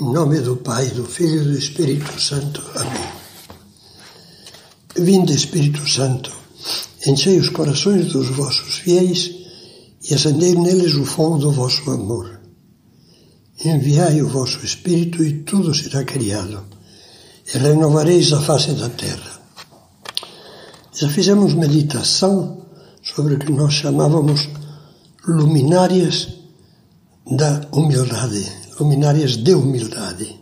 [0.00, 2.62] Em nome do Pai, do Filho e do Espírito Santo.
[2.76, 3.12] Amém.
[4.96, 6.32] Vinde, Espírito Santo,
[7.06, 9.30] enchei os corações dos vossos fiéis
[10.08, 12.40] e acendei neles o fogo do vosso amor.
[13.62, 16.64] Enviai o vosso Espírito e tudo será criado,
[17.54, 19.42] e renovareis a face da terra.
[20.94, 22.64] Já fizemos meditação
[23.02, 24.48] sobre o que nós chamávamos
[25.26, 26.28] luminárias
[27.26, 30.40] da humildade luminárias de humildade.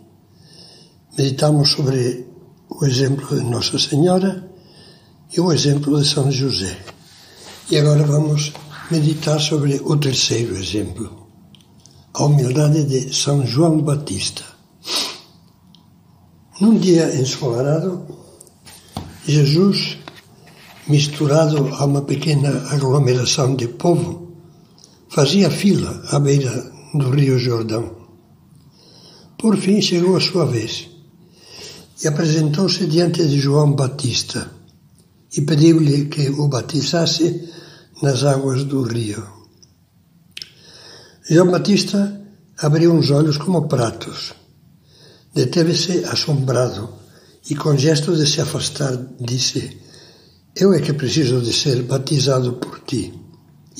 [1.17, 2.27] Meditamos sobre
[2.69, 4.49] o exemplo de Nossa Senhora
[5.35, 6.77] e o exemplo de São José.
[7.69, 8.53] E agora vamos
[8.89, 11.27] meditar sobre o terceiro exemplo,
[12.13, 14.43] a humildade de São João Batista.
[16.59, 18.05] Num dia ensolarado,
[19.25, 19.97] Jesus,
[20.87, 24.33] misturado a uma pequena aglomeração de povo,
[25.09, 28.00] fazia fila à beira do Rio Jordão.
[29.41, 30.87] Por fim chegou a sua vez
[32.03, 34.51] e apresentou-se diante de João Batista
[35.35, 37.49] e pediu-lhe que o batizasse
[38.03, 39.23] nas águas do rio.
[41.27, 42.21] João Batista
[42.59, 44.33] abriu os olhos como pratos.
[45.33, 46.89] Deteve-se assombrado
[47.49, 49.75] e, com gesto de se afastar, disse:
[50.55, 53.11] Eu é que preciso de ser batizado por ti,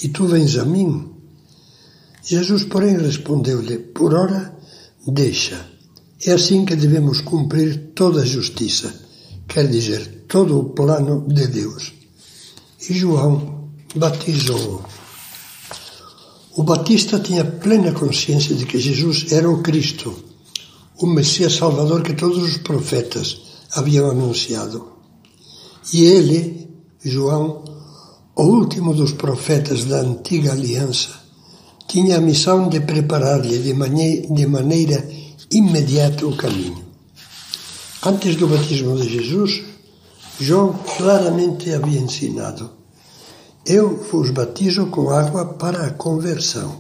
[0.02, 1.14] e tu vens a mim?
[2.24, 4.60] Jesus, porém, respondeu-lhe: Por ora
[5.08, 5.66] deixa.
[6.26, 8.94] É assim que devemos cumprir toda a justiça,
[9.48, 11.94] quer dizer, todo o plano de Deus.
[12.90, 14.84] E João batizou-o.
[16.56, 20.14] O Batista tinha plena consciência de que Jesus era o Cristo,
[21.00, 23.42] o Messias Salvador que todos os profetas
[23.74, 24.92] haviam anunciado.
[25.94, 26.70] E ele,
[27.04, 27.64] João,
[28.36, 31.21] o último dos profetas da antiga aliança,
[31.92, 33.74] tinha a missão de preparar-lhe de,
[34.34, 35.06] de maneira
[35.52, 36.82] imediata o caminho.
[38.06, 39.62] Antes do batismo de Jesus,
[40.40, 42.70] João claramente havia ensinado:
[43.66, 46.80] Eu vos batizo com água para a conversão.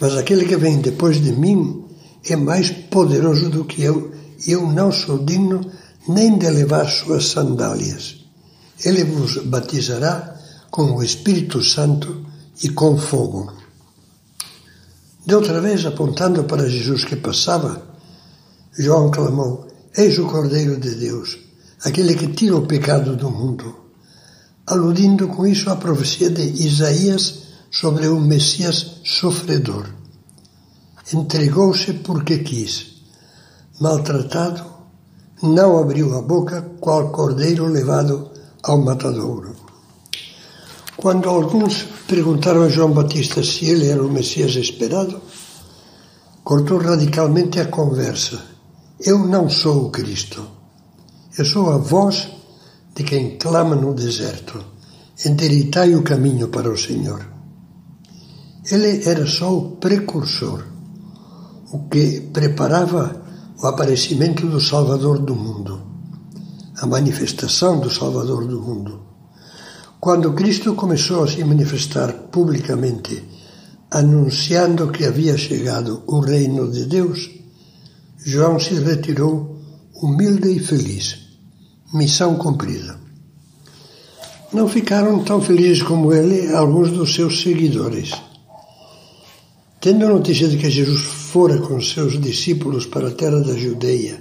[0.00, 1.84] Mas aquele que vem depois de mim
[2.24, 4.10] é mais poderoso do que eu,
[4.46, 5.60] e eu não sou digno
[6.08, 8.24] nem de levar suas sandálias.
[8.82, 10.34] Ele vos batizará
[10.70, 12.24] com o Espírito Santo
[12.64, 13.61] e com fogo.
[15.24, 17.82] De outra vez, apontando para Jesus que passava,
[18.76, 21.38] João clamou: Eis o Cordeiro de Deus,
[21.84, 23.74] aquele que tira o pecado do mundo,
[24.66, 29.86] aludindo com isso à profecia de Isaías sobre o Messias sofredor.
[31.12, 33.02] Entregou-se porque quis.
[33.80, 34.64] Maltratado,
[35.42, 38.30] não abriu a boca, qual cordeiro levado
[38.62, 39.61] ao matadouro.
[41.02, 45.20] Quando alguns perguntaram a João Batista se ele era o Messias esperado,
[46.44, 48.40] cortou radicalmente a conversa.
[49.00, 50.46] Eu não sou o Cristo.
[51.36, 52.28] Eu sou a voz
[52.94, 54.64] de quem clama no deserto.
[55.26, 57.26] Endireitai o caminho para o Senhor.
[58.70, 60.62] Ele era só o precursor,
[61.72, 63.24] o que preparava
[63.60, 65.82] o aparecimento do Salvador do mundo,
[66.80, 69.11] a manifestação do Salvador do mundo.
[70.04, 73.22] Quando Cristo começou a se manifestar publicamente,
[73.88, 77.30] anunciando que havia chegado o reino de Deus,
[78.18, 79.60] João se retirou
[79.94, 81.18] humilde e feliz.
[81.94, 82.98] Missão cumprida.
[84.52, 88.10] Não ficaram tão felizes como ele alguns dos seus seguidores.
[89.80, 94.20] Tendo notícia de que Jesus fora com seus discípulos para a terra da Judeia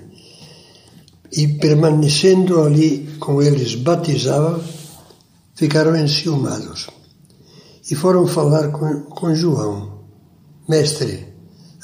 [1.36, 4.62] e permanecendo ali com eles batizava,
[5.56, 6.88] ficaram enciumados
[7.90, 10.06] e foram falar com, com João:
[10.68, 11.28] Mestre,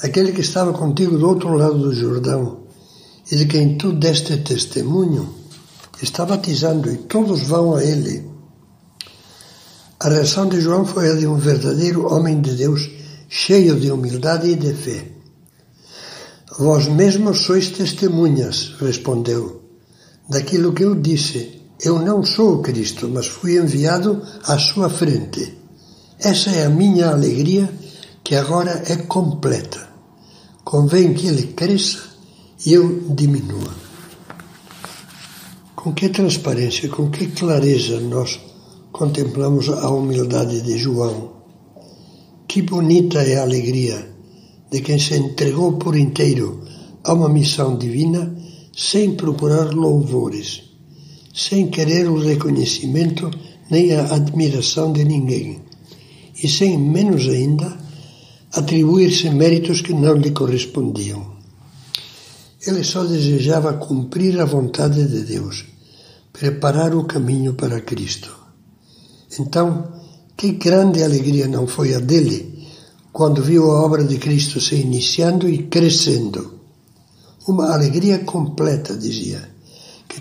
[0.02, 2.68] aquele que estava contigo do outro lado do Jordão
[3.32, 5.36] e de quem tu deste testemunho,
[6.02, 8.30] está batizando e todos vão a ele.
[10.00, 12.90] A reação de João foi a de um verdadeiro homem de Deus,
[13.28, 15.12] cheio de humildade e de fé.
[16.60, 19.63] Vós mesmos sois testemunhas, respondeu,
[20.30, 25.57] daquilo que eu disse eu não sou Cristo, mas fui enviado à sua frente.
[26.19, 27.71] Essa é a minha alegria,
[28.24, 29.88] que agora é completa.
[30.63, 32.00] Convém que ele cresça
[32.65, 33.71] e eu diminua.
[35.75, 38.39] Com que transparência, com que clareza nós
[38.91, 41.33] contemplamos a humildade de João.
[42.47, 44.09] Que bonita é a alegria
[44.71, 46.63] de quem se entregou por inteiro
[47.03, 48.35] a uma missão divina
[48.75, 50.67] sem procurar louvores
[51.38, 53.30] sem querer o reconhecimento
[53.69, 55.62] nem a admiração de ninguém,
[56.42, 57.78] e sem menos ainda
[58.51, 61.38] atribuir-se méritos que não lhe correspondiam.
[62.66, 65.63] ele só desejava cumprir a vontade de Deus,
[66.34, 68.36] preparar o caminho para Cristo.
[69.39, 69.94] Então,
[70.36, 72.68] que grande alegria não foi a dele
[73.13, 76.60] quando viu a obra de Cristo se iniciando e crescendo.
[77.48, 79.56] Uma alegria completa, dizia,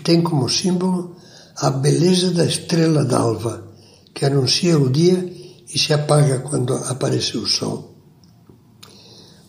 [0.07, 1.17] tem como símbolo
[1.57, 3.67] a beleza da estrela d'alva,
[4.13, 5.19] que anuncia o dia
[5.67, 7.93] e se apaga quando aparece o sol.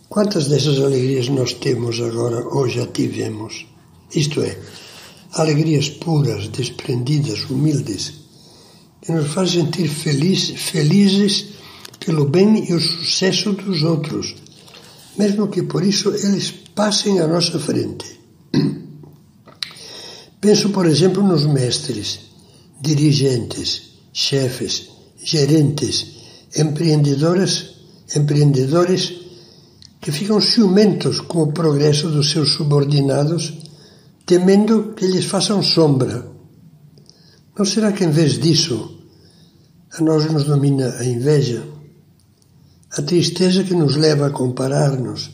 [0.09, 3.69] Quantas dessas alegrias nós temos agora ou já tivemos?
[4.13, 4.59] Isto é,
[5.35, 8.15] alegrias puras, desprendidas, humildes,
[9.01, 11.51] que nos fazem sentir feliz, felizes
[12.05, 14.35] pelo bem e o sucesso dos outros,
[15.17, 18.19] mesmo que por isso eles passem à nossa frente.
[20.41, 22.21] Penso, por exemplo, nos mestres,
[22.81, 23.83] dirigentes,
[24.13, 24.89] chefes,
[25.21, 26.07] gerentes,
[26.57, 27.75] empreendedoras,
[28.15, 29.15] empreendedores
[30.01, 33.53] que ficam ciumentos com o progresso dos seus subordinados,
[34.25, 36.31] temendo que lhes façam sombra.
[37.59, 38.97] Não será que, em vez disso,
[39.99, 41.65] a nós nos domina a inveja?
[42.93, 45.31] A tristeza que nos leva a comparar-nos,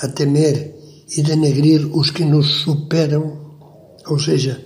[0.00, 0.74] a temer
[1.16, 3.45] e denegrir os que nos superam?
[4.06, 4.64] Ou seja,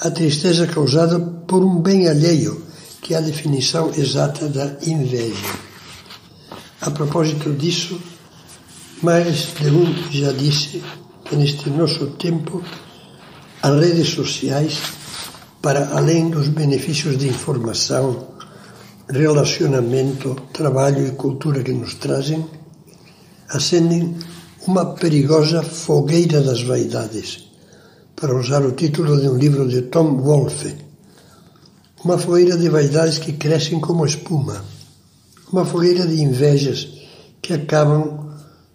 [0.00, 2.62] a tristeza causada por um bem alheio,
[3.02, 5.68] que é a definição exata da inveja.
[6.80, 8.00] A propósito disso,
[9.02, 10.82] mais de um já disse
[11.24, 12.62] que neste nosso tempo
[13.62, 14.78] as redes sociais,
[15.60, 18.28] para além dos benefícios de informação,
[19.08, 22.46] relacionamento, trabalho e cultura que nos trazem,
[23.48, 24.16] acendem
[24.66, 27.47] uma perigosa fogueira das vaidades,
[28.20, 30.74] para usar o título de um livro de Tom Wolfe.
[32.04, 34.64] Uma fogueira de vaidades que crescem como espuma,
[35.52, 36.88] uma fogueira de invejas
[37.40, 38.26] que acabam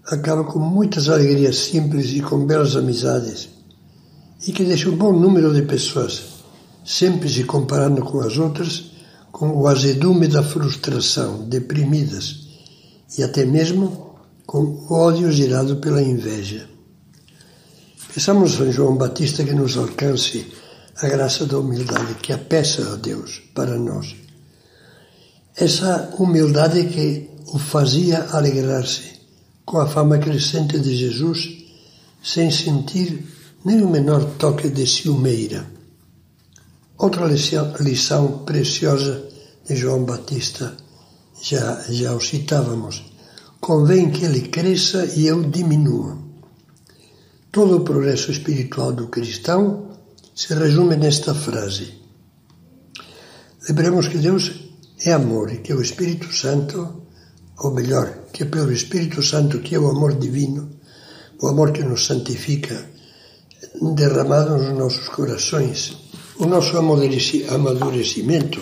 [0.06, 3.50] acaba com muitas alegrias simples e com belas amizades,
[4.48, 6.24] e que deixa um bom número de pessoas,
[6.86, 8.92] sempre se comparando com as outras,
[9.31, 12.48] com o azedume da frustração, deprimidas,
[13.18, 14.16] e até mesmo
[14.46, 16.73] com ódio gerado pela inveja.
[18.13, 20.45] Peçamos São João Batista que nos alcance
[20.98, 24.15] a graça da humildade, que a peça a Deus para nós.
[25.56, 29.19] Essa humildade que o fazia alegrar-se
[29.65, 31.65] com a fama crescente de Jesus,
[32.24, 33.25] sem sentir
[33.65, 35.65] nem o menor toque de ciumeira.
[37.00, 39.27] Outra lição, lição preciosa
[39.68, 40.77] de João Batista,
[41.42, 43.04] já, já o citávamos,
[43.60, 46.23] convém que ele cresça e eu diminua.
[47.54, 49.92] Todo o progresso espiritual do cristão
[50.36, 51.94] se resume nesta frase.
[53.70, 54.44] Lembremos que Deus
[55.06, 57.04] é amor e que o Espírito Santo
[57.60, 60.70] ou melhor, que é pelo Espírito Santo, que é o amor divino,
[61.42, 62.90] o amor que nos santifica,
[63.96, 65.96] derramado nos nossos corações,
[66.40, 68.60] o nosso amadurecimento,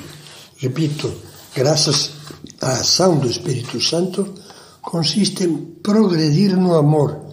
[0.57, 1.13] repito,
[1.55, 2.11] graças
[2.59, 4.33] à ação do Espírito Santo,
[4.81, 7.30] consiste em progredir no amor,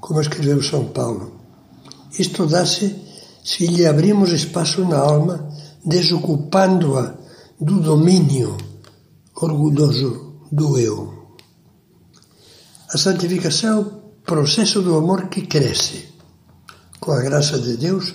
[0.00, 1.32] como escreveu São Paulo.
[2.18, 2.96] Isto dá-se
[3.44, 5.48] se lhe abrimos espaço na alma,
[5.84, 7.14] desocupando-a
[7.60, 8.56] do domínio
[9.34, 11.14] orgulhoso do eu.
[12.92, 13.84] A santificação é o
[14.24, 16.08] processo do amor que cresce
[17.00, 18.14] com a graça de Deus,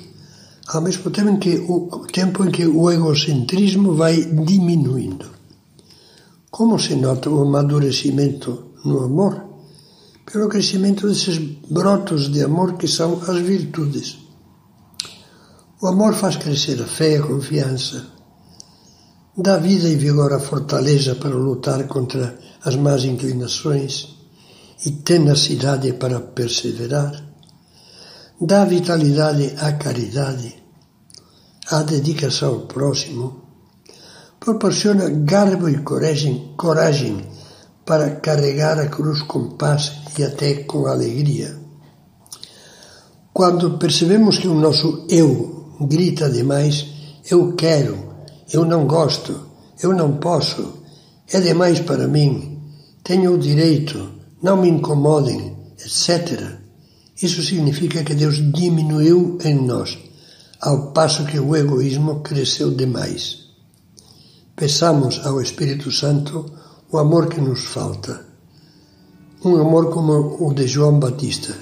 [0.68, 5.26] ao mesmo tempo em que o tempo em que o egocentrismo vai diminuindo.
[6.52, 9.53] Como se nota o amadurecimento no amor?
[10.26, 11.38] Pelo crescimento desses
[11.70, 14.18] brotos de amor que são as virtudes.
[15.82, 18.08] O amor faz crescer a fé, a confiança,
[19.38, 24.16] dá vida e vigor à fortaleza para lutar contra as más inclinações
[24.86, 27.12] e tenacidade para perseverar,
[28.40, 30.56] dá vitalidade à caridade,
[31.68, 33.44] à dedicação ao próximo,
[34.40, 37.33] proporciona garbo e coragem, coragem
[37.86, 41.58] para carregar a cruz com paz e até com alegria.
[43.34, 46.86] Quando percebemos que o nosso eu grita demais,
[47.30, 47.98] eu quero,
[48.52, 49.48] eu não gosto,
[49.82, 50.84] eu não posso,
[51.32, 52.62] é demais para mim,
[53.04, 54.12] tenho o direito,
[54.42, 56.60] não me incomodem, etc.
[57.22, 59.98] Isso significa que Deus diminuiu em nós,
[60.62, 63.40] ao passo que o egoísmo cresceu demais.
[64.56, 66.46] Peçamos ao Espírito Santo
[66.94, 68.24] o amor que nos falta.
[69.44, 71.58] Um amor como o de João Batista,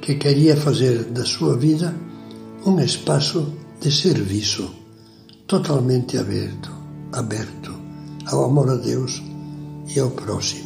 [0.00, 1.94] que queria fazer da sua vida
[2.64, 4.74] um espaço de serviço
[5.46, 6.72] totalmente aberto,
[7.12, 7.74] aberto
[8.24, 9.22] ao amor a Deus
[9.94, 10.65] e ao próximo.